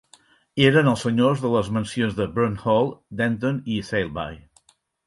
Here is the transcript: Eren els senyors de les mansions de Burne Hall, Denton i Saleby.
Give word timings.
Eren 0.69 0.89
els 0.91 1.03
senyors 1.07 1.43
de 1.45 1.51
les 1.57 1.69
mansions 1.77 2.17
de 2.23 2.27
Burne 2.39 2.65
Hall, 2.65 2.91
Denton 3.23 3.65
i 3.77 3.81
Saleby. 3.93 4.31